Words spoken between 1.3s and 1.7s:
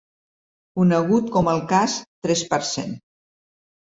com el